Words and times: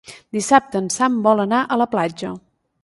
Dissabte 0.37 0.81
en 0.83 0.87
Sam 0.95 1.21
vol 1.29 1.45
anar 1.45 1.61
a 1.77 1.81
la 1.85 1.89
platja. 1.95 2.35